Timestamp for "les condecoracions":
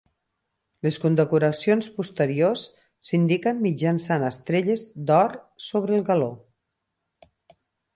0.87-1.89